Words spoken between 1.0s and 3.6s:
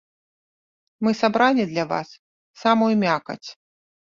Мы сабралі для вас самую мякаць.